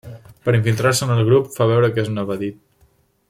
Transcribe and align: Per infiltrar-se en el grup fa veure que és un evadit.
Per 0.45 0.53
infiltrar-se 0.59 1.05
en 1.07 1.13
el 1.17 1.21
grup 1.27 1.53
fa 1.57 1.69
veure 1.73 1.91
que 1.97 2.05
és 2.05 2.11
un 2.15 2.23
evadit. 2.23 2.61